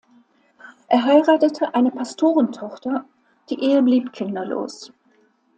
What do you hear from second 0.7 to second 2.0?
Er heiratete eine